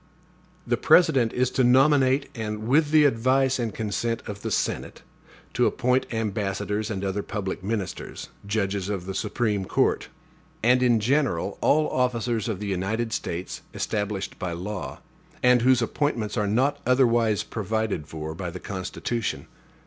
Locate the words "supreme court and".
9.13-10.81